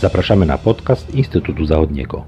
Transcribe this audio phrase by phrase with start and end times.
[0.00, 2.24] Zapraszamy na podcast Instytutu Zachodniego.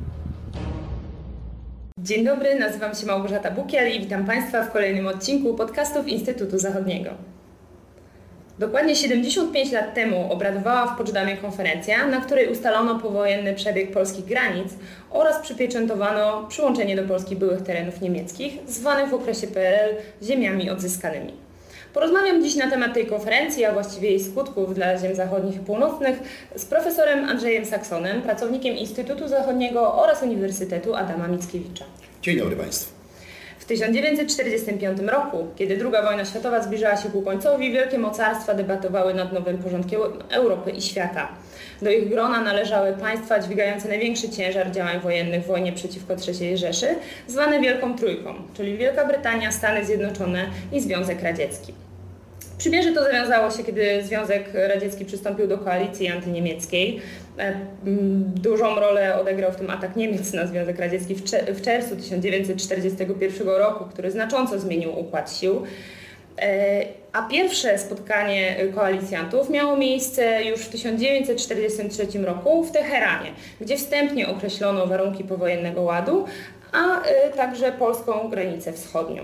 [1.99, 7.11] Dzień dobry, nazywam się Małgorzata Bukiel i witam Państwa w kolejnym odcinku podcastów Instytutu Zachodniego.
[8.59, 14.75] Dokładnie 75 lat temu obradowała w Poczdamie konferencja, na której ustalono powojenny przebieg polskich granic
[15.11, 21.33] oraz przypieczętowano przyłączenie do Polski byłych terenów niemieckich, zwanych w okresie PRL ziemiami odzyskanymi.
[21.95, 26.19] Porozmawiam dziś na temat tej konferencji, a właściwie jej skutków dla ziem zachodnich i północnych
[26.57, 31.85] z profesorem Andrzejem Saksonem, pracownikiem Instytutu Zachodniego oraz Uniwersytetu Adama Mickiewicza.
[32.23, 32.93] Dzień dobry Państwu.
[33.59, 39.33] W 1945 roku, kiedy II wojna światowa zbliżała się ku końcowi, wielkie mocarstwa debatowały nad
[39.33, 40.01] nowym porządkiem
[40.31, 41.29] Europy i świata.
[41.83, 46.87] Do ich grona należały państwa dźwigające największy ciężar działań wojennych w wojnie przeciwko III Rzeszy,
[47.27, 51.73] zwane Wielką Trójką, czyli Wielka Brytania, Stany Zjednoczone i Związek Radziecki.
[52.59, 57.01] Przymierze to zawiązało się, kiedy Związek Radziecki przystąpił do koalicji antyniemieckiej.
[57.39, 57.55] E,
[58.35, 61.15] dużą rolę odegrał w tym atak Niemiec na Związek Radziecki
[61.55, 65.63] w czerwcu 1941 roku, który znacząco zmienił układ sił.
[66.39, 73.31] E, a pierwsze spotkanie koalicjantów miało miejsce już w 1943 roku w Teheranie,
[73.61, 76.25] gdzie wstępnie określono warunki powojennego ładu,
[76.73, 79.23] a e, także polską granicę wschodnią.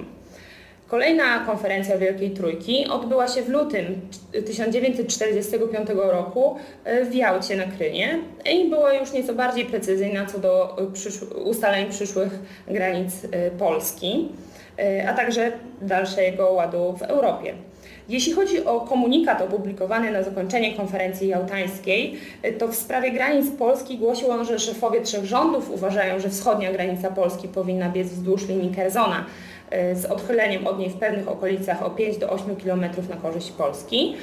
[0.89, 4.01] Kolejna konferencja Wielkiej Trójki odbyła się w lutym
[4.47, 8.19] 1945 roku e, w Jałcie na Krymie
[8.53, 10.77] i była już nieco bardziej precyzyjna co do
[11.45, 12.33] ustaleń przyszłych
[12.69, 13.13] granic
[13.59, 14.29] Polski.
[14.79, 17.55] E, a także dalszego ładu w Europie.
[18.09, 23.99] Jeśli chodzi o komunikat opublikowany na zakończenie konferencji jałtańskiej, e, to w sprawie granic Polski
[23.99, 28.75] głosił on, że szefowie trzech rządów uważają, że wschodnia granica Polski powinna biec wzdłuż linii
[28.75, 29.25] Kerzona
[29.71, 33.51] e, z odchyleniem od niej w pewnych okolicach o 5 do 8 km na korzyść
[33.51, 34.15] Polski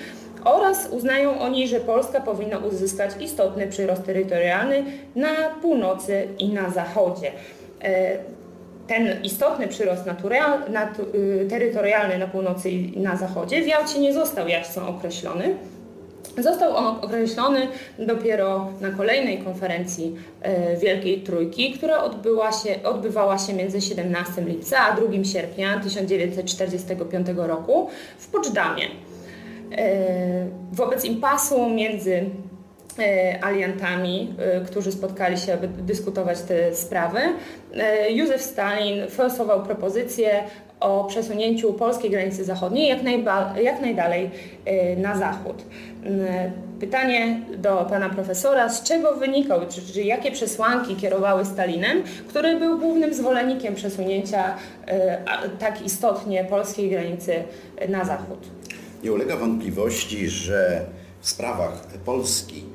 [0.44, 4.84] oraz uznają oni, że Polska powinna uzyskać istotny przyrost terytorialny
[5.16, 7.32] na północy i na zachodzie
[8.88, 14.14] ten istotny przyrost natural, nat, y, terytorialny na północy i na zachodzie w Jałcie nie
[14.14, 15.56] został jasno określony.
[16.38, 17.68] Został on określony
[18.00, 20.16] dopiero na kolejnej konferencji
[20.76, 27.28] y, Wielkiej Trójki, która odbyła się, odbywała się między 17 lipca a 2 sierpnia 1945
[27.36, 28.86] roku w Poczdamie.
[28.86, 28.90] Y,
[30.72, 32.55] wobec impasu między E,
[33.42, 37.20] aliantami, e, którzy spotkali się, aby dyskutować te sprawy.
[37.74, 40.44] E, Józef Stalin forsował propozycję
[40.80, 43.00] o przesunięciu polskiej granicy zachodniej jak,
[43.64, 44.30] jak najdalej
[44.98, 45.64] na zachód.
[46.80, 52.80] Pytanie do pana profesora, z czego wynikał, czy, czy jakie przesłanki kierowały Stalinem, który był
[52.80, 54.56] głównym zwolennikiem przesunięcia
[55.60, 57.44] tak istotnie polskiej granicy
[57.90, 58.40] na zachód?
[59.04, 60.86] Nie ulega wątpliwości, że
[61.22, 62.75] w sprawach Polski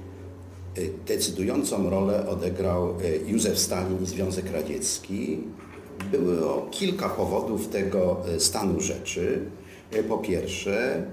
[1.07, 5.39] decydującą rolę odegrał y, Józef Stalin i Związek Radziecki.
[6.11, 9.45] Było kilka powodów tego y, stanu rzeczy.
[10.09, 11.07] Po pierwsze,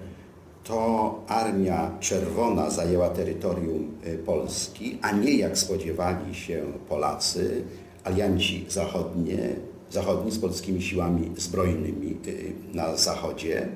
[0.63, 3.91] to Armia Czerwona zajęła terytorium
[4.25, 7.63] Polski, a nie jak spodziewali się Polacy,
[8.03, 9.56] alianci zachodnie,
[9.89, 12.18] zachodni z polskimi siłami zbrojnymi
[12.74, 13.68] na zachodzie.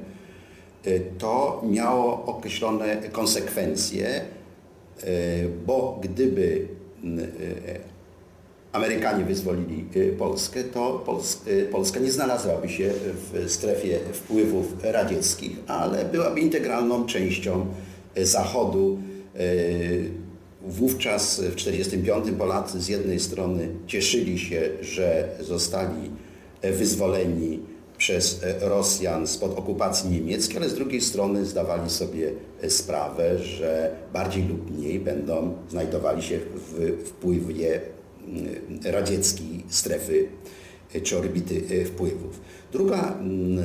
[1.17, 4.25] To miało określone konsekwencje
[5.65, 6.67] bo gdyby
[7.03, 7.91] e,
[8.71, 11.05] Amerykanie wyzwolili e, Polskę, to
[11.71, 12.91] Polska nie znalazłaby się
[13.33, 17.65] w strefie wpływów radzieckich, ale byłaby integralną częścią
[18.17, 18.99] Zachodu.
[20.61, 26.11] Wówczas w 1945 Polacy z jednej strony cieszyli się, że zostali
[26.63, 27.59] wyzwoleni
[28.01, 32.31] przez e, Rosjan spod okupacji niemieckiej, ale z drugiej strony zdawali sobie
[32.61, 37.81] e, sprawę, że bardziej lub mniej będą znajdowali się w wpływie
[38.27, 40.27] mm, radzieckiej strefy
[40.93, 42.39] e, czy orbity wpływów.
[42.71, 43.63] Druga, mm,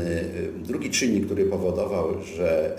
[0.63, 2.77] drugi czynnik, który powodował, że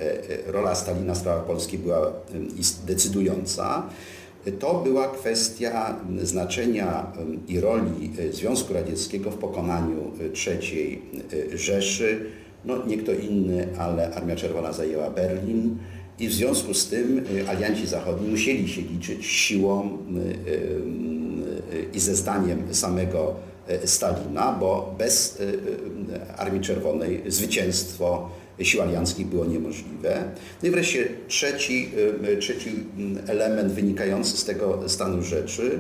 [0.47, 2.49] rola Stalina w sprawach Polski była mm,
[2.85, 3.89] decydująca,
[4.51, 7.11] to była kwestia znaczenia
[7.47, 11.01] i roli e, Związku Radzieckiego w pokonaniu e, III
[11.53, 12.25] e, Rzeszy.
[12.65, 15.77] No, nie kto inny, ale Armia Czerwona zajęła Berlin
[16.19, 19.97] i w związku z tym alianci zachodni musieli się liczyć siłą
[21.93, 23.35] i ze zdaniem samego
[23.85, 25.41] Stalina, bo bez
[26.37, 28.29] Armii Czerwonej zwycięstwo
[28.61, 30.23] sił alianckich było niemożliwe.
[30.63, 31.91] No i wreszcie trzeci,
[32.27, 35.79] y, trzeci mm, element wynikający z tego stanu rzeczy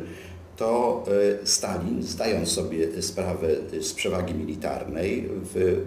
[0.57, 1.03] to
[1.43, 3.47] Stalin, zdając sobie sprawę
[3.81, 5.85] z przewagi militarnej w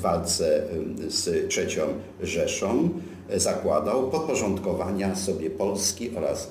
[0.00, 0.62] walce
[1.08, 1.82] z trzecią
[2.22, 2.90] Rzeszą,
[3.36, 6.50] zakładał podporządkowania sobie Polski oraz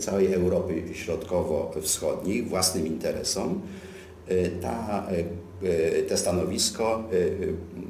[0.00, 3.60] całej Europy Środkowo-Wschodniej własnym interesom.
[4.60, 5.06] Ta,
[6.08, 7.02] te stanowisko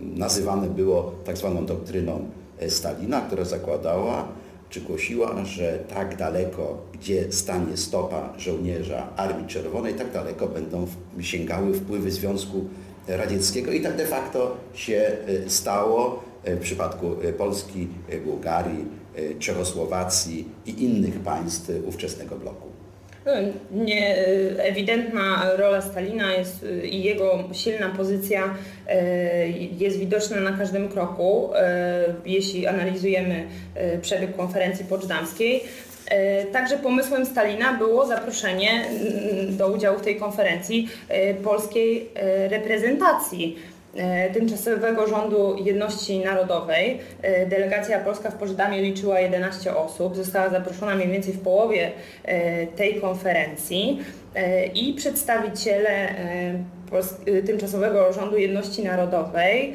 [0.01, 2.31] nazywane było tak zwaną doktryną
[2.69, 4.29] Stalina, która zakładała,
[4.71, 10.87] czy głosiła, że tak daleko, gdzie stanie stopa żołnierza Armii Czerwonej, tak daleko będą
[11.21, 12.65] sięgały wpływy Związku
[13.09, 17.89] Radzieckiego i tak de facto się stało w przypadku Polski,
[18.25, 18.85] Bułgarii,
[19.39, 22.68] Czechosłowacji i innych państw ówczesnego bloku.
[23.71, 24.17] Nie,
[24.59, 28.55] ewidentna rola Stalina jest i jego silna pozycja
[29.79, 31.51] jest widoczna na każdym kroku,
[32.27, 33.45] jeśli analizujemy
[34.03, 35.65] przebieg konferencji poczdamskiej.
[36.53, 38.85] Także pomysłem Stalina było zaproszenie
[39.51, 40.89] do udziału w tej konferencji
[41.45, 42.11] polskiej
[42.49, 43.59] reprezentacji
[44.33, 46.99] tymczasowego rządu jedności narodowej.
[47.23, 51.91] E, delegacja polska w Pożydamie liczyła 11 osób, została zaproszona mniej więcej w połowie
[52.25, 53.99] e, tej konferencji
[54.75, 56.15] i przedstawiciele
[57.47, 59.75] tymczasowego rządu jedności narodowej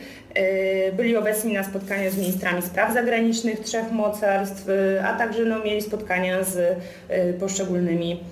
[0.94, 4.68] byli obecni na spotkaniu z ministrami spraw zagranicznych trzech mocarstw,
[5.06, 6.77] a także no, mieli spotkania z
[7.39, 8.24] poszczególnymi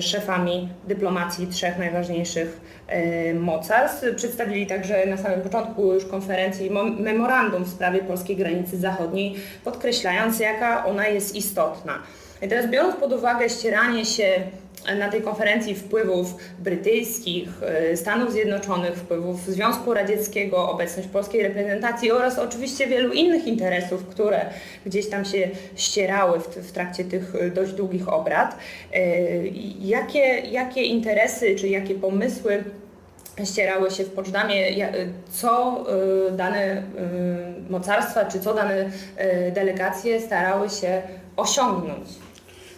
[0.00, 4.04] szefami dyplomacji trzech najważniejszych E, mocarstw.
[4.16, 10.84] Przedstawili także na samym początku już konferencji memorandum w sprawie polskiej granicy zachodniej, podkreślając jaka
[10.84, 11.98] ona jest istotna.
[12.42, 14.42] I teraz biorąc pod uwagę ścieranie się
[14.94, 22.38] na tej konferencji wpływów brytyjskich, e, Stanów Zjednoczonych, wpływów Związku Radzieckiego, obecność polskiej reprezentacji oraz
[22.38, 24.46] oczywiście wielu innych interesów, które
[24.86, 28.56] gdzieś tam się ścierały w, trakcie tych e, dość długich obrad.
[28.92, 29.00] E,
[29.80, 32.64] jakie, jakie interesy czy jakie pomysły
[33.44, 34.86] ścierały się w Poczdamie,
[35.30, 35.84] co
[36.32, 36.82] dane
[37.70, 38.90] mocarstwa czy co dane
[39.54, 41.02] delegacje starały się
[41.36, 42.08] osiągnąć?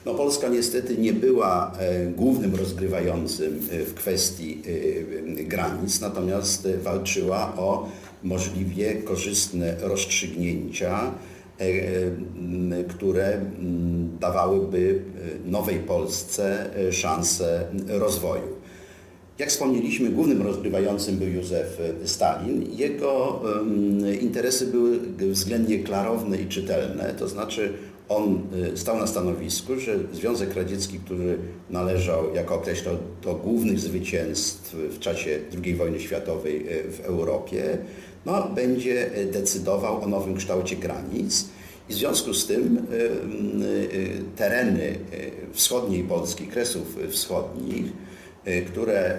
[0.08, 4.62] No Polska niestety nie była e, głównym rozgrywającym e, w kwestii
[5.38, 7.88] e, granic, natomiast walczyła o
[8.22, 11.14] możliwie korzystne rozstrzygnięcia,
[12.88, 13.40] które
[14.20, 15.02] dawałyby
[15.46, 18.48] nowej Polsce szansę rozwoju.
[19.38, 22.66] Jak wspomnieliśmy, głównym rozgrywającym był Józef Stalin.
[22.76, 23.42] Jego
[24.20, 24.98] interesy były
[25.32, 27.72] względnie klarowne i czytelne, to znaczy
[28.08, 31.38] on y, stał na stanowisku, że Związek Radziecki, który
[31.70, 37.78] należał, jak określał, do głównych zwycięstw w czasie II wojny światowej y, w Europie,
[38.26, 41.48] no, będzie decydował o nowym kształcie granic.
[41.88, 44.98] I w związku z tym y, tereny
[45.52, 47.92] wschodniej Polski, kresów wschodnich,
[48.66, 49.18] które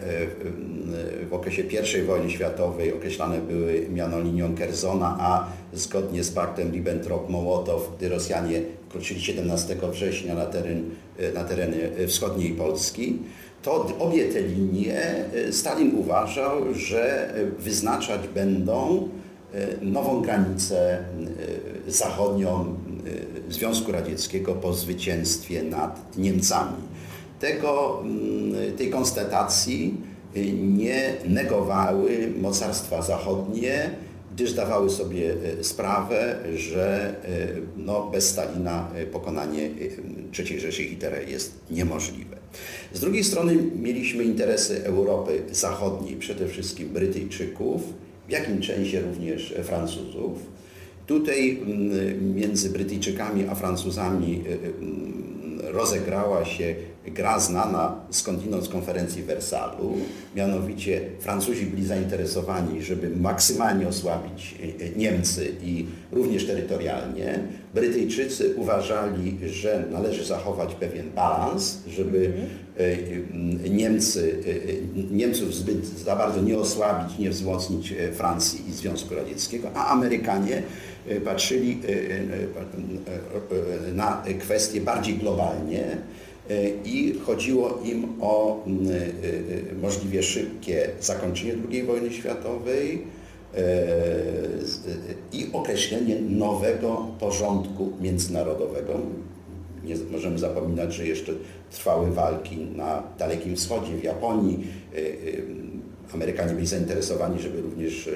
[1.29, 7.79] w okresie I wojny światowej określane były mianą linią Kerzona, a zgodnie z paktem Ribbentrop-Mołotow,
[7.97, 10.89] gdy Rosjanie wkroczyli 17 września na, teren,
[11.33, 13.19] na tereny wschodniej Polski,
[13.61, 19.09] to obie te linie Stalin uważał, że wyznaczać będą
[19.81, 21.03] nową granicę
[21.87, 22.75] zachodnią
[23.49, 26.88] Związku Radzieckiego po zwycięstwie nad Niemcami.
[27.39, 29.93] Tego, mm, tej konstatacji
[30.61, 33.89] nie negowały mocarstwa zachodnie,
[34.33, 37.47] gdyż zdawały sobie e, sprawę, że e,
[37.77, 39.69] no, bez Stalina pokonanie
[40.39, 42.37] III Rzeszy Hitlera jest niemożliwe.
[42.93, 47.81] Z drugiej strony mieliśmy interesy Europy Zachodniej, przede wszystkim Brytyjczyków,
[48.27, 50.37] w jakim części również Francuzów.
[51.07, 51.59] Tutaj
[52.35, 54.43] między Brytyjczykami a Francuzami
[55.63, 56.75] rozegrała się
[57.13, 59.97] gra znana skądinąd z konferencji w Wersalu.
[60.35, 67.39] Mianowicie Francuzi byli zainteresowani, żeby maksymalnie osłabić e, e, Niemcy i również terytorialnie.
[67.73, 72.33] Brytyjczycy uważali, że należy zachować pewien balans, żeby
[72.77, 74.43] e, Niemcy,
[75.11, 80.63] Niemców zbyt za bardzo nie osłabić, nie wzmocnić Francji i Związku Radzieckiego, a Amerykanie
[81.25, 81.81] patrzyli
[83.93, 85.97] na kwestie bardziej globalnie
[86.85, 88.63] i chodziło im o
[89.81, 93.01] możliwie szybkie zakończenie II wojny światowej
[95.33, 98.93] i określenie nowego porządku międzynarodowego.
[99.85, 101.31] Nie możemy zapominać, że jeszcze
[101.71, 104.67] trwały walki na Dalekim Wschodzie, w Japonii.
[106.13, 108.09] Amerykanie byli zainteresowani, żeby również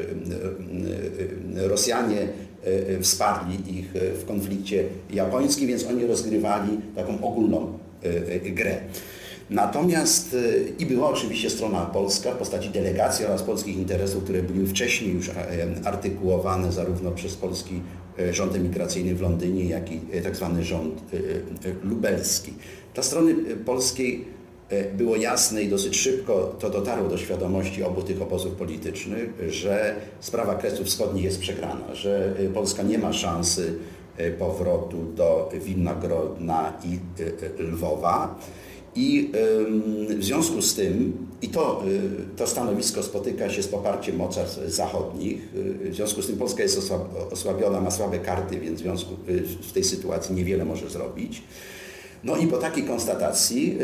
[1.56, 2.28] Rosjanie
[3.02, 7.80] wsparli ich w konflikcie japońskim, więc oni rozgrywali taką ogólną
[8.42, 8.78] grę.
[9.50, 10.36] Natomiast
[10.80, 15.32] i była oczywiście strona polska w postaci delegacji oraz polskich interesów, które były wcześniej już
[15.86, 17.82] artykułowane zarówno przez polski
[18.32, 21.02] rząd emigracyjny w Londynie, jak i tak zwany rząd
[21.84, 22.54] lubelski.
[22.94, 24.26] Dla strony polskiej
[24.98, 30.56] było jasne i dosyć szybko to dotarło do świadomości obu tych obozów politycznych, że sprawa
[30.56, 33.74] Kresów Wschodnich jest przegrana, że Polska nie ma szansy
[34.40, 37.00] powrotu do Winogrodna i
[37.60, 38.40] Lwowa.
[38.96, 39.32] I
[40.10, 41.84] w związku z tym, i to,
[42.38, 45.50] to stanowisko spotyka się z poparciem mocarstw zachodnich,
[45.90, 46.94] w związku z tym Polska jest
[47.32, 49.12] osłabiona, ma słabe karty, więc w, związku,
[49.62, 51.44] w tej sytuacji niewiele może zrobić.
[52.24, 53.78] No i po takiej konstatacji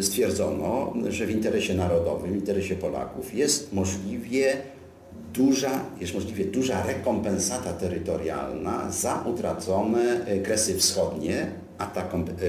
[0.00, 4.56] stwierdzono, że w interesie narodowym, w interesie Polaków jest możliwie
[5.34, 11.46] duża, jest możliwie duża rekompensata terytorialna za utracone Kresy Wschodnie,
[11.78, 12.08] a ta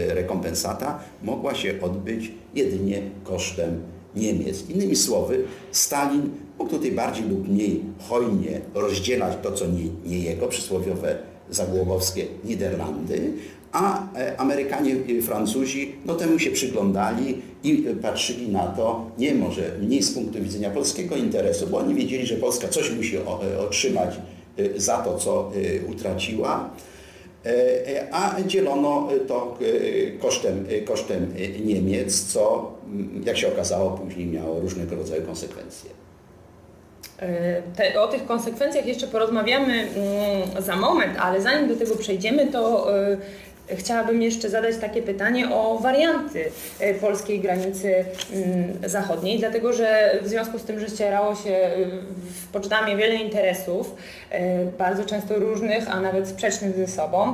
[0.10, 3.82] rekompensata mogła się odbyć jedynie kosztem
[4.16, 4.70] Niemiec.
[4.70, 10.48] Innymi słowy, Stalin mógł tutaj bardziej lub mniej hojnie rozdzielać to, co nie, nie jego,
[10.48, 11.18] przysłowiowe
[11.50, 13.34] zagłobowskie Niderlandy,
[13.76, 20.04] a Amerykanie i Francuzi no temu się przyglądali i patrzyli na to nie może mniej
[20.04, 23.18] z punktu widzenia polskiego interesu, bo oni wiedzieli, że Polska coś musi
[23.60, 24.16] otrzymać
[24.76, 25.52] za to, co
[25.90, 26.70] utraciła,
[28.12, 29.58] a dzielono to
[30.20, 31.34] kosztem, kosztem
[31.66, 32.72] Niemiec, co
[33.26, 35.90] jak się okazało później miało różnego rodzaju konsekwencje.
[37.76, 42.88] Te, o tych konsekwencjach jeszcze porozmawiamy mm, za moment, ale zanim do tego przejdziemy, to
[43.70, 46.52] Chciałabym jeszcze zadać takie pytanie o warianty
[47.02, 51.72] polskiej granicy mm, zachodniej, dlatego że w związku z tym, że ścierało się
[52.42, 53.96] w Poczdamie wiele interesów,
[54.78, 57.34] bardzo często różnych, a nawet sprzecznych ze sobą,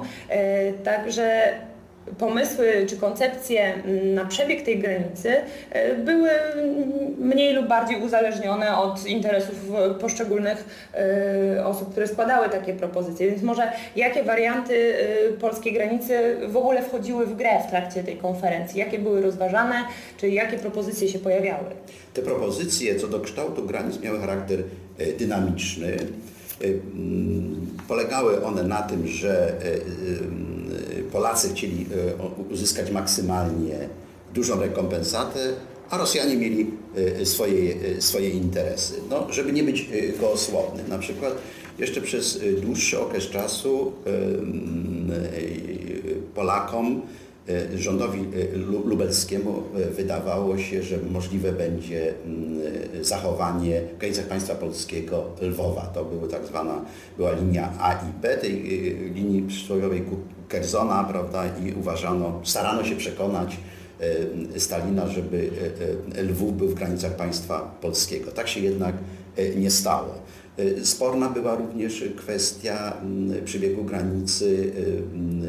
[0.84, 1.54] także
[2.20, 3.74] pomysły czy koncepcje
[4.16, 5.36] na przebieg tej granicy
[5.72, 6.30] e, były
[7.18, 9.56] mniej lub bardziej uzależnione od interesów
[10.00, 13.30] poszczególnych e, osób, które składały takie propozycje.
[13.30, 14.96] Więc może jakie warianty
[15.30, 18.80] e, polskiej granicy w ogóle wchodziły w grę w trakcie tej konferencji?
[18.80, 19.76] Jakie były rozważane,
[20.18, 21.66] czy jakie propozycje się pojawiały?
[22.14, 24.60] Te propozycje co do kształtu granic miały charakter
[25.20, 25.98] dynamiczny.
[27.88, 29.54] Polegały one na tym, że
[31.12, 31.86] Polacy chcieli
[32.50, 33.90] e, uzyskać maksymalnie
[34.34, 35.40] dużą rekompensatę,
[35.90, 36.72] a Rosjanie mieli
[37.22, 38.94] e, swoje, e, swoje interesy.
[39.10, 39.90] No, żeby nie być
[40.20, 41.34] gołosłownym, na przykład
[41.80, 43.92] jeszcze przez dłuższy okres czasu
[46.36, 47.02] Polakom
[47.76, 48.20] rządowi
[48.86, 52.62] lubelskiemu wydawało się, że możliwe będzie mm,
[53.02, 55.82] zachowanie w granicach państwa polskiego Lwowa.
[55.82, 56.86] To była tak zwana
[57.18, 58.64] była linia A i B tej
[59.14, 60.02] linii przysłowiowej
[60.52, 63.58] Kerzona, prawda, i uważano, starano się przekonać
[64.58, 65.50] Stalina, żeby
[66.24, 68.32] Lwów był w granicach państwa polskiego.
[68.32, 68.96] Tak się jednak
[69.56, 70.16] nie stało.
[70.58, 75.44] E, sporna była również kwestia mm, przebiegu granicy e, mm,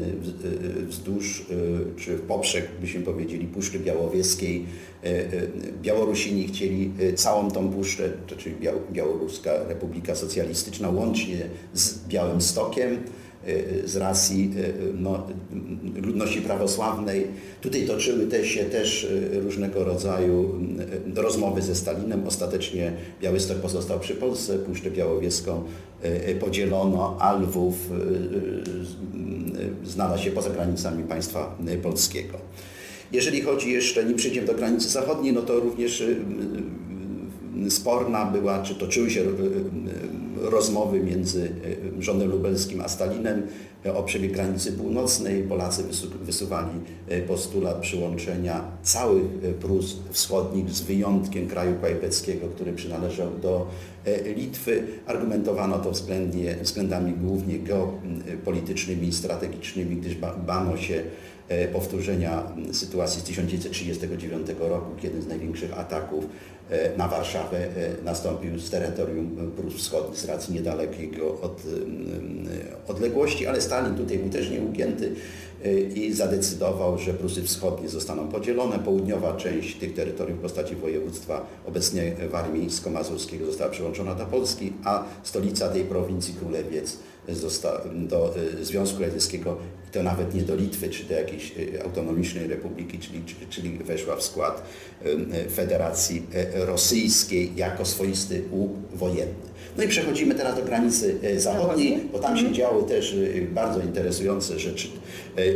[0.81, 1.45] e, wzdłuż,
[1.97, 4.65] czy w poprzek, byśmy powiedzieli, Puszczy Białowieskiej.
[5.81, 8.55] Białorusini chcieli całą tą puszczę, czyli
[8.91, 11.37] Białoruska Republika Socjalistyczna, łącznie
[11.73, 12.97] z Białym Stokiem.
[13.47, 15.27] Y, z racji y, no,
[15.95, 17.27] ludności prawosławnej.
[17.61, 20.59] Tutaj toczyły się też y, różnego rodzaju
[21.15, 22.27] rozmowy ze Stalinem.
[22.27, 25.63] Ostatecznie Białystok pozostał przy Polsce, Puszczę Białowieską
[26.39, 27.75] podzielono, a Lwów
[29.85, 32.37] znalazł się poza granicami państwa polskiego.
[33.11, 36.03] Jeżeli chodzi jeszcze, nie przyjdziemy do granicy zachodniej, no to również
[37.69, 39.23] sporna była, czy toczyły się
[40.43, 41.51] rozmowy między
[41.99, 43.41] e, rządem lubelskim a Stalinem
[43.85, 45.43] e, o przebieg granicy północnej.
[45.43, 45.83] Polacy
[46.21, 49.25] wysuwali e, postulat przyłączenia całych
[49.59, 53.67] Prus wschodnich z wyjątkiem kraju kajpeckiego, który przynależał do
[54.35, 54.83] Litwy.
[55.05, 60.15] Argumentowano to względnie, względami głównie geopolitycznymi i strategicznymi, gdyż
[60.47, 61.03] bano się
[61.73, 66.25] powtórzenia sytuacji z 1939 roku, kiedy z największych ataków
[66.69, 67.69] E, na Warszawę e,
[68.03, 71.61] nastąpił z terytorium Prus Wschodnich z racji niedalekiego od
[72.87, 75.11] odległości, ale Stalin tutaj był też nieugięty
[75.65, 78.79] e, i zadecydował, że Prusy Wschodnie zostaną podzielone.
[78.79, 85.69] Południowa część tych terytoriów w postaci województwa obecnie warmińsko-mazurskiego została przyłączona do Polski, a stolica
[85.69, 86.97] tej prowincji Królewiec
[87.93, 89.57] do Związku Radzieckiego
[89.91, 91.53] to nawet nie do Litwy czy do jakiejś
[91.83, 94.63] autonomicznej republiki, czyli, czyli weszła w skład
[95.55, 99.33] Federacji Rosyjskiej jako swoisty łup wojenny.
[99.77, 102.55] No i przechodzimy teraz do granicy zachodniej, bo tam się mhm.
[102.55, 103.15] działy też
[103.51, 104.87] bardzo interesujące rzeczy.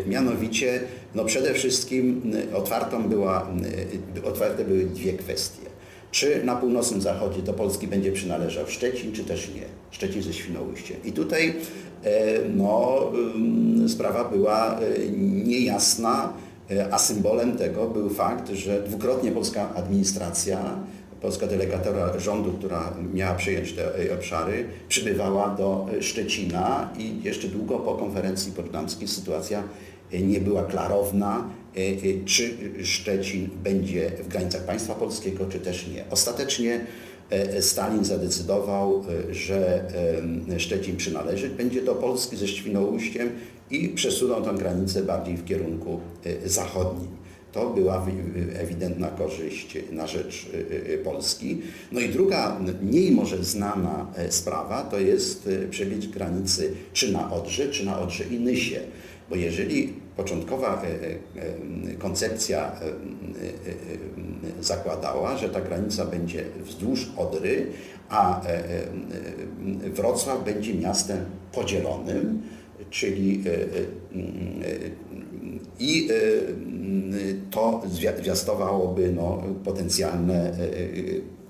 [0.07, 0.79] Mianowicie,
[1.15, 3.47] no przede wszystkim otwartą była,
[4.23, 5.66] otwarte były dwie kwestie.
[6.11, 9.61] Czy na północnym zachodzie do Polski będzie przynależał Szczecin, czy też nie.
[9.91, 10.97] Szczecin ze Świnoujściem.
[11.05, 11.55] I tutaj
[12.03, 15.09] e, no, mm, sprawa była e,
[15.45, 16.33] niejasna,
[16.71, 20.79] e, a symbolem tego był fakt, że dwukrotnie polska administracja,
[21.21, 27.95] polska delegatora rządu, która miała przejąć te obszary, przybywała do Szczecina i jeszcze długo po
[27.95, 29.63] konferencji potsdamskiej sytuacja
[30.11, 36.05] nie była klarowna, e, e, czy Szczecin będzie w granicach państwa polskiego, czy też nie.
[36.09, 36.85] Ostatecznie
[37.29, 39.85] e, Stalin zadecydował, że
[40.57, 43.29] Szczecin przynależeć będzie do Polski ze Świnoujściem
[43.71, 45.99] i przesunął tę granicę bardziej w kierunku
[46.45, 47.17] zachodnim.
[47.51, 48.07] To była
[48.53, 50.45] ewidentna korzyść na rzecz
[51.03, 51.61] Polski.
[51.91, 57.85] No i druga, mniej może znana sprawa, to jest przebieg granicy czy na Odrze, czy
[57.85, 58.79] na Odrze i Nysie.
[59.29, 62.73] Bo jeżeli początkowa e, e, koncepcja e,
[64.63, 67.67] zakładała, że ta granica będzie wzdłuż Odry,
[68.09, 68.41] a
[69.93, 71.17] Wrocław będzie miastem
[71.51, 72.41] podzielonym,
[72.89, 73.43] czyli
[75.79, 76.09] i
[77.51, 77.81] to
[78.17, 80.53] zwiastowałoby no, potencjalne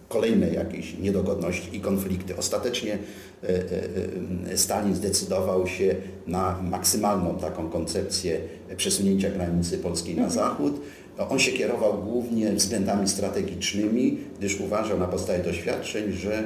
[0.10, 2.38] kolejne jakieś niedogodności i konflikty.
[2.38, 3.54] Ostatecznie e, e,
[4.52, 5.96] e, Stalin zdecydował się
[6.28, 8.40] na maksymalną taką koncepcję
[8.78, 10.82] przesunięcia granicy polskiej na zachód.
[11.30, 16.44] On się kierował głównie względami strategicznymi, gdyż uważał na podstawie doświadczeń, że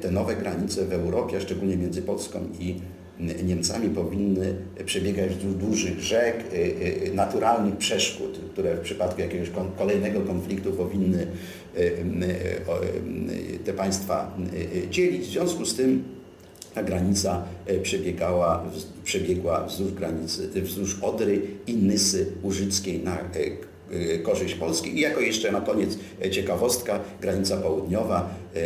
[0.00, 2.74] te nowe granice w Europie, szczególnie między Polską i
[3.44, 6.56] Niemcami powinny przebiegać wzdłuż dużych rzek, y,
[7.06, 9.48] y, naturalnych przeszkód, które w przypadku jakiegoś
[9.78, 11.26] kolejnego konfliktu powinny
[11.78, 12.04] y,
[13.64, 14.36] te państwa
[14.90, 15.22] dzielić.
[15.22, 16.04] W związku z tym
[16.74, 17.44] ta granica
[17.82, 18.64] przebiegała,
[19.04, 23.69] przebiegła wzdłuż granicy, wzdłuż Odry i Nysy Łużyckiej na Y,
[24.22, 24.96] korzyść Polski.
[24.96, 25.98] I jako jeszcze na koniec
[26.30, 28.58] ciekawostka, granica południowa, y,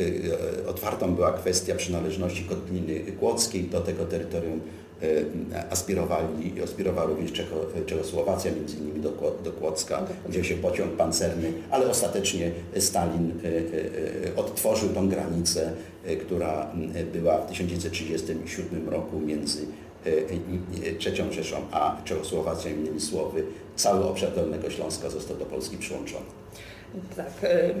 [0.00, 4.60] y, otwartą była kwestia przynależności Kotliny Kłodzkiej do tego terytorium
[5.70, 11.90] aspirowali, aspirowała również Czecho, Czechosłowacja, między innymi do, do Kłodzka, gdzie się pociąg pancerny, ale
[11.90, 13.32] ostatecznie Stalin
[14.36, 15.72] odtworzył tą granicę,
[16.20, 16.72] która
[17.12, 19.66] była w 1937 roku między
[20.98, 23.44] trzecią Rzeszą, a Czechosłowacją, innymi słowy,
[23.76, 26.24] cały obszar Dolnego Śląska został do Polski przyłączony.
[27.16, 27.50] Tak.
[27.50, 27.74] Y,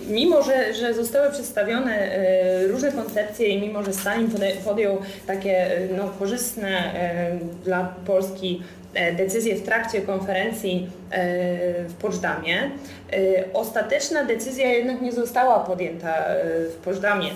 [0.00, 2.18] mimo, że, że zostały przedstawione
[2.64, 4.30] y, różne koncepcje i mimo, że Stalin
[4.64, 6.92] podjął takie y, no, korzystne
[7.64, 8.62] dla Polski
[8.94, 10.90] e, decyzje w trakcie konferencji
[11.88, 12.70] w Poczdamie,
[13.52, 16.24] ostateczna decyzja jednak nie została podjęta
[16.70, 17.30] w Poczdamie.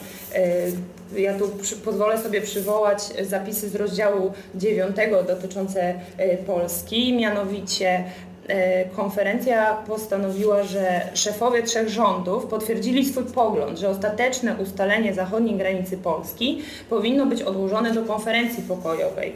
[1.17, 4.97] Ja tu przy, pozwolę sobie przywołać zapisy z rozdziału 9
[5.29, 8.05] dotyczące e, Polski, mianowicie
[8.49, 15.97] e, konferencja postanowiła, że szefowie trzech rządów potwierdzili swój pogląd, że ostateczne ustalenie zachodniej granicy
[15.97, 19.33] Polski powinno być odłożone do konferencji pokojowej.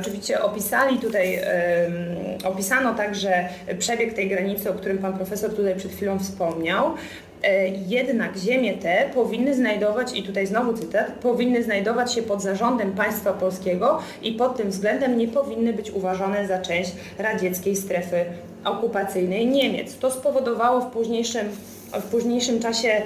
[0.00, 1.40] Oczywiście opisali tutaj,
[2.44, 6.94] opisano także przebieg tej granicy, o którym pan profesor tutaj przed chwilą wspomniał.
[7.42, 12.92] E, jednak ziemie te powinny znajdować, i tutaj znowu cytat, powinny znajdować się pod zarządem
[12.92, 18.24] państwa polskiego i pod tym względem nie powinny być uważane za część radzieckiej strefy
[18.64, 19.98] okupacyjnej Niemiec.
[19.98, 21.48] To spowodowało w późniejszym,
[21.92, 23.04] w późniejszym czasie e,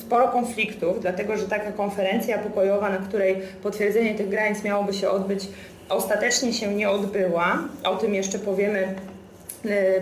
[0.00, 5.48] sporo konfliktów, dlatego że taka konferencja pokojowa, na której potwierdzenie tych granic miałoby się odbyć,
[5.88, 7.58] ostatecznie się nie odbyła.
[7.84, 8.94] O tym jeszcze powiemy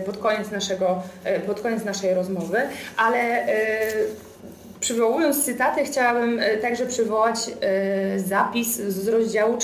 [0.05, 2.57] pod koniec, naszego, e, pod koniec naszej rozmowy,
[2.97, 3.47] ale e,
[4.79, 7.37] Przywołując cytaty, chciałabym także przywołać
[8.17, 9.57] zapis z rozdziału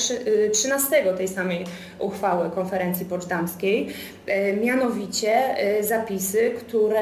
[0.54, 1.66] 13 tej samej
[2.00, 3.94] uchwały konferencji poczdamskiej,
[4.62, 7.02] mianowicie zapisy, które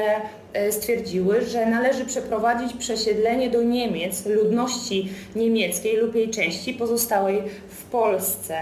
[0.70, 8.56] stwierdziły, że należy przeprowadzić przesiedlenie do Niemiec ludności niemieckiej lub jej części pozostałej w Polsce.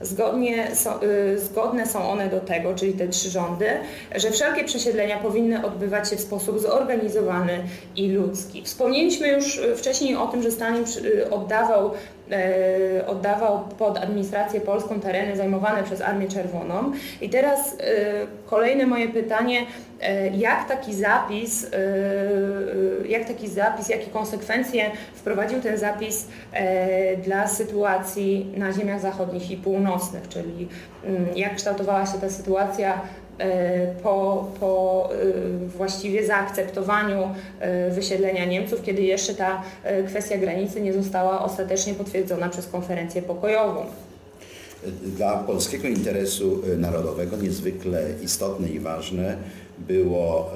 [0.00, 3.66] Zgodnie, so, y, zgodne są one do tego, czyli te trzy rządy,
[4.16, 7.64] że wszelkie przesiedlenia powinny odbywać się w sposób zorganizowany
[7.96, 8.62] i ludzki.
[8.62, 10.84] Wspomnieliśmy już y, wcześniej o tym, że Stalin
[11.30, 11.92] oddawał e,
[13.06, 16.92] oddawał pod administrację polską tereny zajmowane przez Armię Czerwoną.
[17.20, 17.76] I teraz e,
[18.46, 19.66] kolejne moje pytanie,
[20.00, 21.68] e, jak taki zapis, e,
[23.04, 29.50] e, jak taki zapis, jakie konsekwencje wprowadził ten zapis e, dla sytuacji na ziemiach zachodnich
[29.50, 30.68] i północnych, czyli
[31.04, 33.25] mm, jak kształtowała się ta sytuacja e,
[34.02, 37.28] po, po e, właściwie zaakceptowaniu
[37.60, 43.22] e, wysiedlenia Niemców, kiedy jeszcze ta e, kwestia granicy nie została ostatecznie potwierdzona przez konferencję
[43.22, 43.86] pokojową.
[45.02, 49.36] Dla polskiego interesu e, narodowego niezwykle istotne i ważne
[49.78, 50.50] było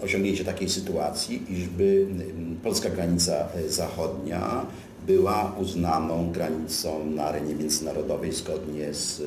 [0.00, 2.06] e, osiągnięcie takiej sytuacji, iżby
[2.62, 4.66] polska granica e, zachodnia
[5.06, 9.24] była uznaną granicą na arenie międzynarodowej zgodnie z, e,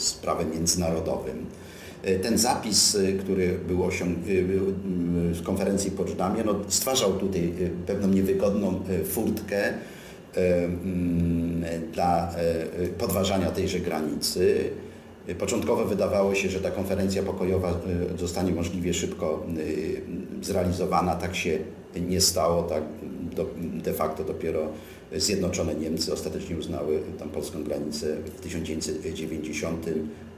[0.00, 1.46] z prawem międzynarodowym.
[2.02, 4.18] E, Ten zapis, e, który był osiąg-
[5.40, 7.52] e, konferencji w Poczdamie, no, stwarzał tutaj
[7.86, 9.72] pewną niewygodną furtkę
[11.92, 12.34] dla
[12.98, 14.70] podważania tejże granicy.
[15.38, 17.80] Początkowo wydawało się, że ta konferencja pokojowa
[18.18, 19.46] zostanie możliwie szybko
[20.42, 21.14] zrealizowana.
[21.14, 21.58] Tak się
[22.08, 22.62] nie stało.
[22.62, 22.82] Tak
[23.84, 24.60] de facto dopiero
[25.16, 29.86] Zjednoczone Niemcy ostatecznie uznały tam polską granicę w 1990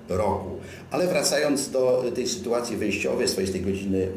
[0.09, 0.51] roku.
[0.91, 4.09] Ale wracając do tej sytuacji wyjściowej, swoistej godziny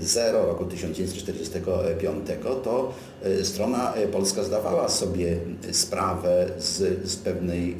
[0.00, 2.28] 0 roku 1945,
[2.64, 5.36] to e, strona e, polska zdawała sobie
[5.72, 7.74] sprawę z, z pewnej, e,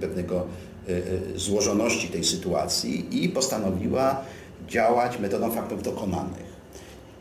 [0.00, 4.24] pewnego e, e, złożoności tej sytuacji i postanowiła
[4.68, 6.59] działać metodą faktów dokonanych.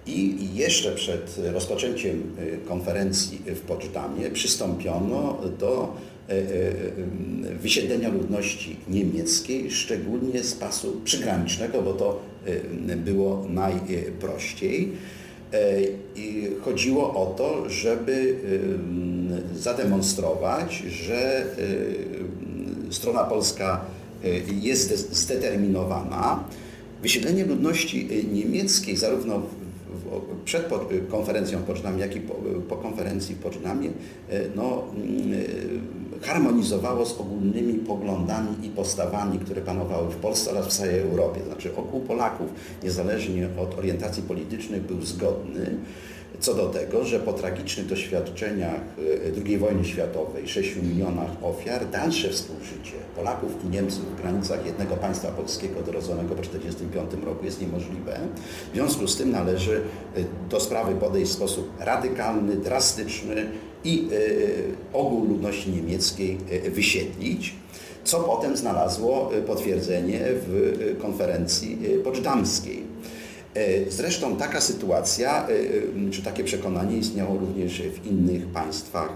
[0.09, 5.95] I jeszcze przed rozpoczęciem y, konferencji w Poczdamie przystąpiono do
[6.29, 12.21] y, y, wysiedlenia ludności niemieckiej, szczególnie z pasu przygranicznego, bo to
[12.97, 14.91] było najprościej.
[16.15, 18.35] I chodziło o to, żeby
[19.55, 21.45] zademonstrować, że
[22.91, 23.85] strona polska
[24.61, 26.43] jest zdeterminowana.
[27.01, 29.41] Wysiedlenie ludności niemieckiej zarówno
[30.45, 30.69] przed
[31.09, 31.63] konferencją w
[31.99, 32.33] jak i po,
[32.69, 33.89] po konferencji w Poczdamie,
[34.55, 34.83] no,
[36.21, 41.41] harmonizowało z ogólnymi poglądami i postawami, które panowały w Polsce oraz w całej Europie.
[41.47, 42.47] Znaczy ogół Polaków,
[42.83, 45.77] niezależnie od orientacji politycznych, był zgodny
[46.39, 48.81] co do tego, że po tragicznych doświadczeniach
[49.45, 55.27] II wojny światowej, 6 milionach ofiar, dalsze współżycie Polaków i Niemców w granicach jednego państwa
[55.27, 58.19] polskiego dorodzonego po 1945 roku jest niemożliwe.
[58.71, 59.81] W związku z tym należy
[60.49, 63.45] do sprawy podejść w sposób radykalny, drastyczny
[63.83, 64.07] i
[64.93, 66.37] ogół ludności niemieckiej
[66.69, 67.53] wysiedlić
[68.03, 72.88] co potem znalazło potwierdzenie w konferencji poczdamskiej.
[73.89, 75.47] Zresztą taka sytuacja,
[76.11, 79.13] czy takie przekonanie istniało również w innych państwach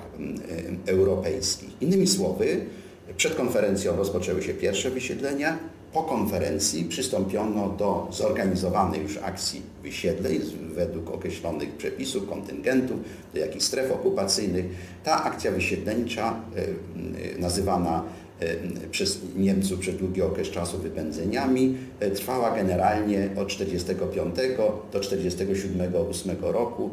[0.86, 1.70] europejskich.
[1.82, 2.66] Innymi słowy,
[3.18, 5.58] przed konferencją rozpoczęły się pierwsze wysiedlenia,
[5.94, 10.42] po konferencji przystąpiono do zorganizowanej już akcji wysiedleń
[10.76, 13.00] według określonych przepisów, kontyngentów,
[13.34, 14.66] do jakichś stref okupacyjnych.
[15.04, 16.42] Ta akcja wysiedleńcza,
[17.40, 18.04] nazywana
[18.92, 21.76] przez Niemców przez długi okres czasu wypędzeniami.
[22.16, 24.36] Trwała generalnie od 1945
[24.92, 26.90] do 1947-1948 roku.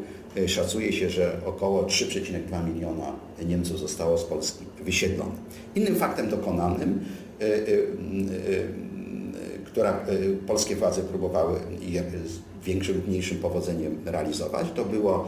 [0.47, 5.39] Szacuje się, że około 3,2 miliona Niemców zostało z Polski wysiedlonych.
[5.75, 6.99] Innym faktem dokonanym,
[9.71, 10.05] która
[10.47, 11.59] polskie władze próbowały
[12.25, 15.27] z większym lub mniejszym powodzeniem realizować, to było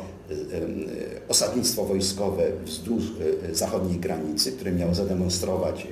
[1.28, 3.04] osadnictwo wojskowe wzdłuż
[3.52, 5.88] zachodniej granicy, które miało zademonstrować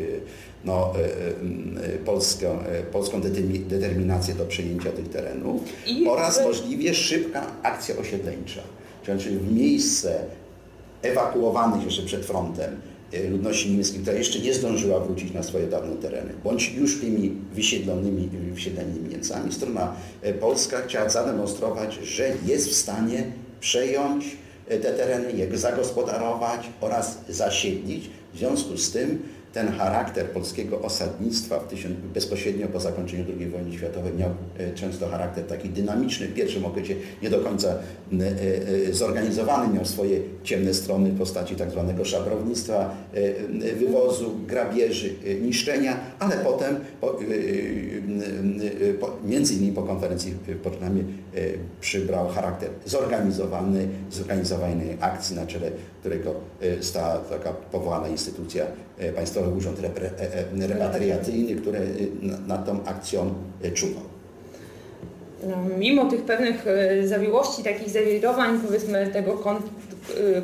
[0.66, 0.94] no,
[2.06, 2.58] polską,
[2.92, 3.22] polską
[3.68, 8.62] determinację do przejęcia tych terenów I oraz możliwie szybka akcja osiedleńcza.
[9.20, 10.20] Czyli w miejsce
[11.02, 12.82] ewakuowanych jeszcze przed frontem
[13.30, 18.30] ludności niemieckiej, która jeszcze nie zdążyła wrócić na swoje dawne tereny, bądź już tymi wysiedlonymi,
[18.54, 19.95] wysiedlonymi Niemcami, strona
[20.39, 23.24] polska chciała zademonstrować, że jest w stanie
[23.60, 24.26] przejąć
[24.67, 28.10] te tereny, je zagospodarować oraz zasiedlić.
[28.34, 29.19] W związku z tym
[29.54, 31.60] ten charakter polskiego osadnictwa
[32.14, 34.30] bezpośrednio po zakończeniu II wojny światowej miał
[34.76, 36.28] często charakter taki dynamiczny.
[36.28, 37.76] W pierwszym okresie nie do końca
[38.92, 42.96] zorganizowany, miał swoje ciemne strony w postaci tak zwanego szabrownictwa,
[43.80, 47.20] wywozu, grabieży, niszczenia, ale potem, po,
[49.26, 51.04] między innymi po konferencji w Poczdamie,
[51.82, 56.34] przybrał charakter zorganizowany, zorganizowanej akcji, na czele którego
[56.82, 58.66] stała taka powołana instytucja
[59.16, 59.80] Państwowy Urząd
[60.60, 61.80] Repatriacyjny, który
[62.48, 63.34] nad tą akcją
[63.74, 64.04] czuwał.
[65.48, 66.66] No, mimo tych pewnych
[67.06, 69.44] zawiłości, takich zawirowań, powiedzmy tego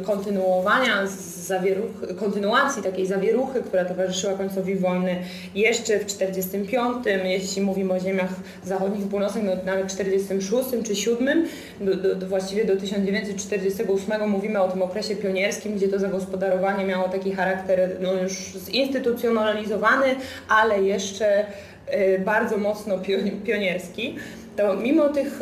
[0.05, 1.07] kontynuowania
[1.47, 5.15] zawieruchy, kontynuacji takiej zawieruchy, która towarzyszyła końcowi wojny
[5.55, 8.33] jeszcze w 1945, jeśli mówimy o ziemiach
[8.63, 11.45] zachodnich i północnych, no nawet w 1946 czy 7,
[11.81, 17.09] do, do, do, właściwie do 1948 mówimy o tym okresie pionierskim, gdzie to zagospodarowanie miało
[17.09, 18.33] taki charakter no już
[18.71, 20.15] zinstytucjonalizowany,
[20.49, 21.45] ale jeszcze
[21.93, 22.99] y, bardzo mocno
[23.45, 24.15] pionierski.
[24.57, 25.41] To mimo tych,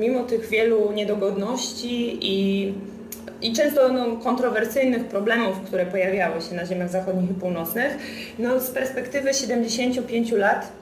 [0.00, 2.74] mimo tych wielu niedogodności i,
[3.42, 7.96] i często no, kontrowersyjnych problemów, które pojawiały się na ziemiach zachodnich i północnych,
[8.38, 10.72] no, z perspektywy 75 lat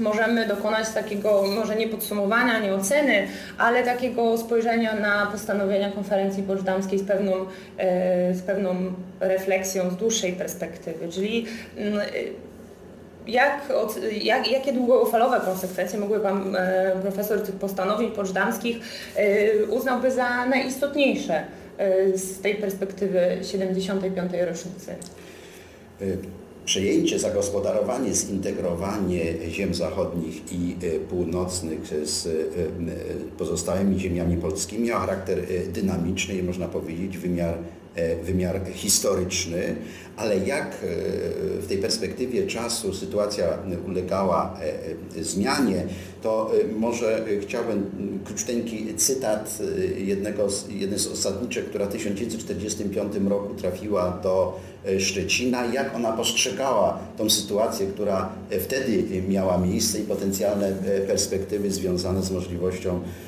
[0.00, 3.26] możemy dokonać takiego, może nie podsumowania, nie oceny,
[3.58, 7.32] ale takiego spojrzenia na postanowienia konferencji poczdamskiej z pewną,
[7.78, 8.74] e, z pewną
[9.20, 11.08] refleksją z dłuższej perspektywy.
[11.08, 12.00] Czyli mm,
[13.26, 13.60] jak,
[14.22, 18.76] jak, jakie długofalowe konsekwencje mogły Pan e, Profesor tych postanowień poczdamskich
[19.16, 21.42] e, uznałby za najistotniejsze
[22.14, 24.32] z tej perspektywy 75.
[24.46, 24.94] rocznicy?
[26.64, 30.76] Przejęcie, zagospodarowanie, zintegrowanie ziem zachodnich i
[31.08, 32.28] północnych z
[33.38, 35.38] pozostałymi ziemiami polskimi miało charakter
[35.72, 37.58] dynamiczny i można powiedzieć wymiar
[38.22, 39.76] wymiar historyczny,
[40.16, 40.86] ale jak e,
[41.60, 43.46] w tej perspektywie czasu sytuacja
[43.86, 44.58] ulegała
[45.16, 45.86] e, zmianie,
[46.22, 47.90] to może chciałbym
[48.24, 49.58] króciuteńki cytat
[49.96, 54.60] jednego z, jednej z osadniczek, która w 1945 roku trafiła do
[54.98, 60.72] Szczecina, jak ona postrzegała tą sytuację, która wtedy miała miejsce i potencjalne
[61.06, 63.27] perspektywy związane z możliwością E, e,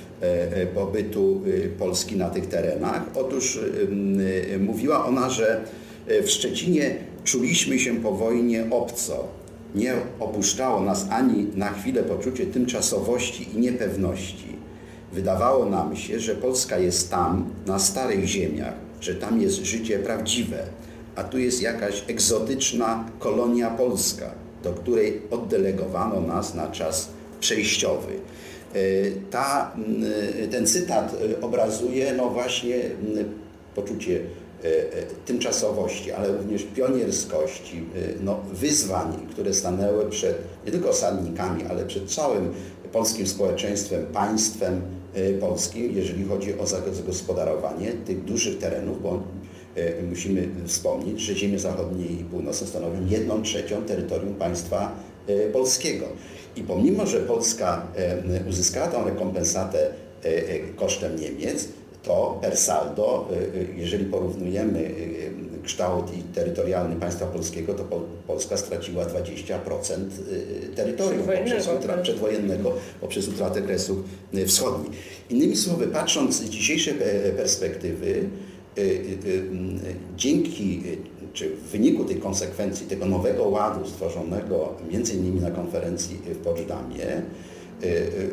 [0.75, 3.03] pobytu y, Polski na tych terenach.
[3.15, 5.65] Otóż y, mówiła ona, że
[6.07, 9.29] e, w Szczecinie czuliśmy się po wojnie obco.
[9.75, 14.57] Nie opuszczało nas ani na chwilę poczucie tymczasowości i niepewności.
[15.13, 20.63] Wydawało nam się, że Polska jest tam, na starych ziemiach, że tam jest życie prawdziwe,
[21.17, 24.31] a tu jest jakaś egzotyczna kolonia polska,
[24.63, 27.09] do której oddelegowano nas na czas
[27.41, 28.13] przejściowy.
[28.75, 29.73] E, ta,
[30.51, 32.77] ten cytat e, obrazuje no właśnie
[33.75, 34.21] poczucie
[35.27, 37.85] tymczasowości, ale również pionierskości,
[38.23, 42.53] no, wyzwań, które stanęły przed nie tylko osadnikami, ale przed całym
[42.93, 44.83] polskim społeczeństwem, państwem
[45.41, 49.23] polskim, jeżeli chodzi o zagospodarowanie tych dużych terenów, bo
[50.09, 54.97] musimy wspomnieć, że ziemie zachodnie i północne stanowią jedną trzecią terytorium państwa
[55.53, 56.07] polskiego.
[56.57, 57.87] I pomimo, że Polska
[58.49, 59.91] uzyskała tą rekompensatę
[60.25, 61.69] e, e, kosztem Niemiec,
[62.03, 64.91] to per saldo, e, jeżeli porównujemy
[65.65, 67.85] kształt i terytorialny państwa polskiego, to
[68.27, 69.99] Polska straciła 20%
[70.77, 73.99] terytorium poprzez utra, przedwojennego poprzez utratę Kresów
[74.47, 74.93] Wschodnich.
[75.31, 76.95] Innymi słowy, patrząc z dzisiejszej
[77.37, 78.29] perspektywy,
[80.17, 80.83] dzięki
[81.33, 87.07] czy w wyniku tych konsekwencji, tego nowego ładu stworzonego między innymi na konferencji w Poczdamie,
[87.07, 88.31] y, y,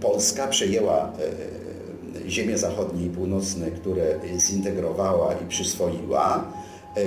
[0.00, 1.12] Polska przejęła
[2.26, 6.44] y, ziemie zachodnie i północne, które zintegrowała i przyswoiła,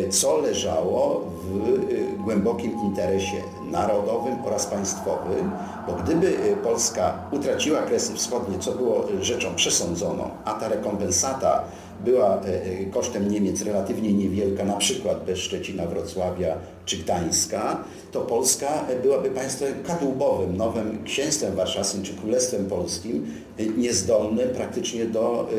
[0.10, 3.38] co leżało w głębokim interesie
[3.72, 5.52] narodowym oraz państwowym,
[5.88, 11.64] bo gdyby Polska utraciła Kresy Wschodnie, co było rzeczą przesądzoną, a ta rekompensata
[12.04, 18.22] była e, e, kosztem Niemiec relatywnie niewielka, na przykład bez Szczecina, Wrocławia czy Gdańska, to
[18.22, 23.26] Polska byłaby państwem kadłubowym, nowym księstwem warszawskim czy królestwem polskim,
[23.58, 25.50] e, niezdolnym praktycznie do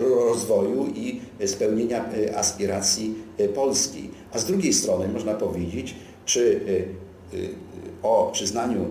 [0.00, 2.04] rozwoju i spełnienia
[2.36, 3.14] aspiracji
[3.54, 4.10] Polski.
[4.32, 6.60] A z drugiej strony można powiedzieć, czy
[8.02, 8.86] o przyznaniu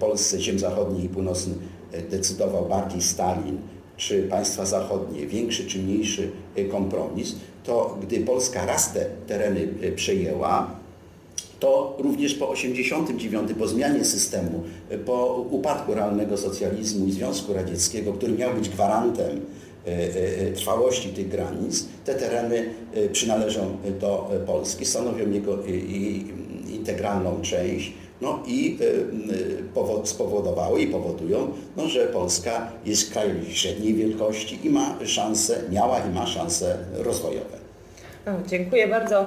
[0.00, 1.58] Polsce ziem zachodnich i północnych
[2.10, 3.58] decydował bardziej Stalin,
[3.96, 9.92] czy państwa zachodnie, większy czy mniejszy y, kompromis, to gdy Polska raz te tereny y,
[9.92, 10.70] przejęła,
[11.60, 18.12] to również po 89, po zmianie systemu, y, po upadku realnego socjalizmu i Związku Radzieckiego,
[18.12, 19.40] który miał być gwarantem
[20.54, 22.70] trwałości tych granic, te tereny
[23.12, 25.58] przynależą do Polski, stanowią jego
[26.68, 27.92] integralną część
[28.24, 28.84] no i y,
[30.04, 35.98] y, spowodowały i powodują, no, że Polska jest krajem średniej wielkości i ma szanse, miała
[35.98, 37.58] i ma szanse rozwojowe.
[38.46, 39.26] dziękuję bardzo.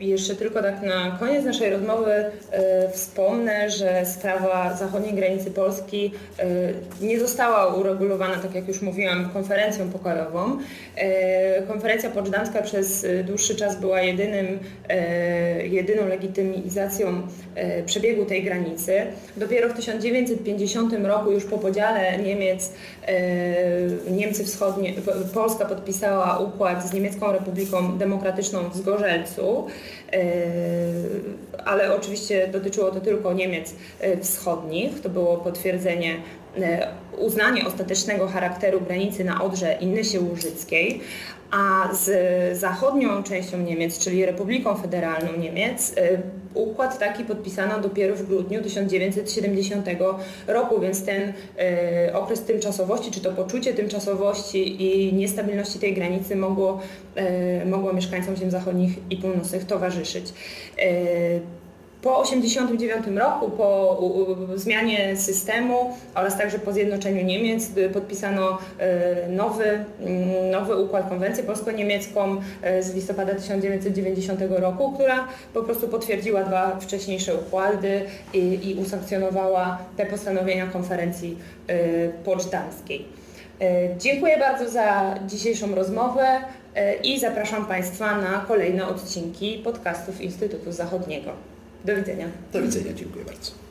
[0.00, 2.24] Jeszcze tylko tak na koniec naszej rozmowy
[2.92, 6.12] wspomnę, że sprawa zachodniej granicy Polski
[7.00, 10.58] nie została uregulowana, tak jak już mówiłam, konferencją pokojową.
[11.68, 14.58] Konferencja poczdamska przez dłuższy czas była jedynym,
[15.70, 17.22] jedyną legitymizacją
[17.86, 19.02] przebiegu tej granicy.
[19.36, 22.72] Dopiero w 1950 roku, już po podziale Niemiec,
[24.10, 24.92] Niemcy Wschodnie,
[25.34, 30.22] Polska podpisała układ z Niemiecką Republiką Demokratyczną w Zgorzelcu, e,
[31.64, 35.00] ale oczywiście dotyczyło to tylko Niemiec e, wschodnich.
[35.00, 36.16] To było potwierdzenie
[37.18, 41.00] uznanie ostatecznego charakteru granicy na Odrze i Nysie Łużyckiej,
[41.50, 45.94] a z zachodnią częścią Niemiec, czyli Republiką Federalną Niemiec,
[46.54, 49.86] układ taki podpisano dopiero w grudniu 1970
[50.46, 51.32] roku, więc ten
[52.12, 56.80] okres tymczasowości, czy to poczucie tymczasowości i niestabilności tej granicy mogło,
[57.66, 60.32] mogło mieszkańcom ziem zachodnich i północnych towarzyszyć.
[62.02, 63.98] Po 1989 roku, po
[64.54, 72.40] zmianie systemu oraz także po zjednoczeniu Niemiec podpisano e, nowy, mm, nowy układ, konwencję polsko-niemiecką
[72.62, 78.02] e, z listopada 1990 roku, która po prostu potwierdziła dwa wcześniejsze układy
[78.34, 81.38] i, i usankcjonowała te postanowienia konferencji
[82.24, 83.04] poczdamskiej.
[83.98, 86.40] Dziękuję bardzo za dzisiejszą rozmowę
[87.02, 91.57] i zapraszam Państwa na kolejne odcinki podcastów Instytutu Zachodniego.
[91.84, 92.26] Do widzenia.
[92.52, 93.67] Do widzenia, dziękuję bardzo.